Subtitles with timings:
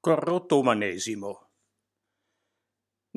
[0.00, 1.48] Corrotto umanesimo.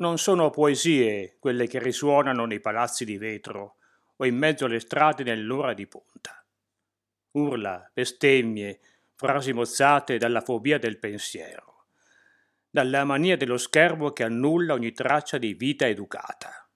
[0.00, 3.76] Non sono poesie quelle che risuonano nei palazzi di vetro
[4.16, 6.44] o in mezzo alle strade nell'ora di punta.
[7.32, 8.80] Urla, bestemmie,
[9.14, 11.86] frasi mozzate dalla fobia del pensiero,
[12.68, 16.68] dalla mania dello schermo che annulla ogni traccia di vita educata.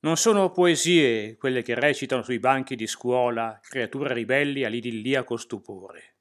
[0.00, 6.12] Non sono poesie quelle che recitano sui banchi di scuola creature ribelli all'idilliaco stupore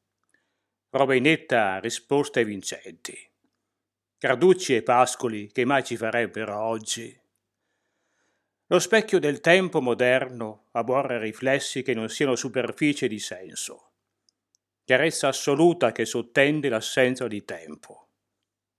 [0.91, 3.17] prova inetta risposte vincenti.
[4.17, 7.17] Carducci e Pascoli che mai ci farebbero oggi.
[8.67, 13.91] Lo specchio del tempo moderno aborre riflessi che non siano superficie di senso.
[14.83, 18.09] Chiarezza assoluta che sottende l'assenza di tempo.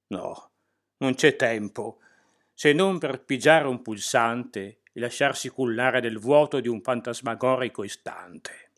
[0.09, 0.51] No,
[0.99, 2.01] non c'è tempo,
[2.53, 8.72] se non per pigiare un pulsante e lasciarsi cullare del vuoto di un fantasmagorico istante.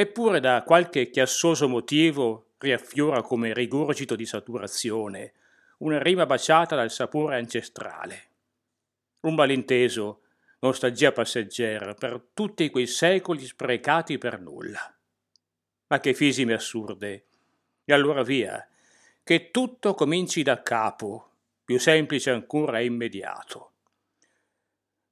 [0.00, 5.32] Eppure da qualche chiassoso motivo riaffiora come rigurgito di saturazione
[5.78, 8.28] una rima baciata dal sapore ancestrale.
[9.22, 10.20] Un malinteso,
[10.60, 14.96] nostalgia passeggera per tutti quei secoli sprecati per nulla.
[15.88, 17.24] Ma che fisime assurde!
[17.84, 18.64] E allora via,
[19.24, 21.30] che tutto cominci da capo,
[21.64, 23.72] più semplice ancora e immediato.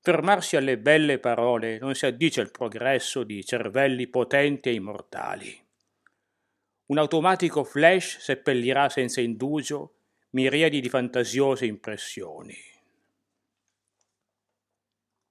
[0.06, 5.60] Fermarsi alle belle parole non si addice al progresso di cervelli potenti e immortali.
[6.92, 9.96] Un automatico flash seppellirà senza indugio
[10.30, 12.54] miriadi di fantasiose impressioni.